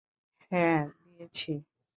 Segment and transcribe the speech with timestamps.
[0.51, 1.51] হ্যাঁঁ, দিয়েছি।